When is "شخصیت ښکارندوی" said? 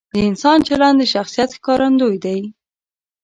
1.13-2.15